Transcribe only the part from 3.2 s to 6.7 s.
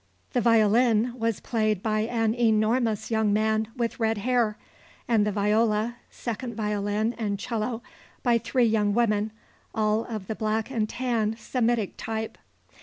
man with red hair, and the viola, second